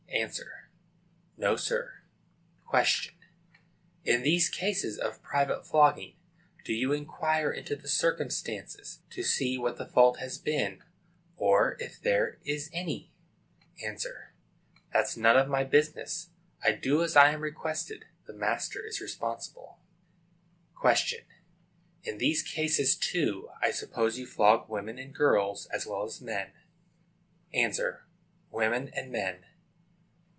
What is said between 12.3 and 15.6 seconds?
is any? A. That's none of